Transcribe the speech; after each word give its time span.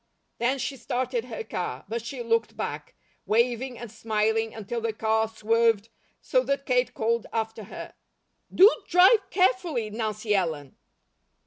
Then 0.39 0.57
she 0.57 0.77
started 0.77 1.25
her 1.25 1.43
car; 1.43 1.85
but 1.87 2.03
she 2.03 2.23
looked 2.23 2.57
back, 2.57 2.95
waving 3.27 3.77
and 3.77 3.91
smiling 3.91 4.51
until 4.51 4.81
the 4.81 4.93
car 4.93 5.27
swerved 5.27 5.89
so 6.19 6.41
that 6.41 6.65
Kate 6.65 6.95
called 6.95 7.27
after 7.31 7.65
her: 7.65 7.93
"Do 8.51 8.67
drive 8.87 9.29
carefully, 9.29 9.91
Nancy 9.91 10.33
Ellen!" 10.33 10.75